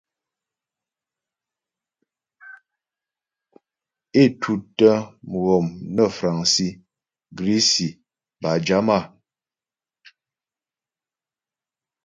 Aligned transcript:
É 4.21 4.23
tǔtə 4.41 4.89
mghɔm 5.31 5.65
nə́ 5.95 6.07
fraŋsi, 6.17 6.67
grisi 7.37 7.87
bâ 8.41 8.51
jama. 8.65 8.97